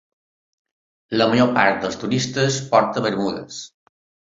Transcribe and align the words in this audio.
La 1.21 1.29
major 1.35 1.53
part 1.59 1.79
dels 1.85 2.03
turistes 2.07 2.61
porta 2.77 3.09
bermudes. 3.09 3.67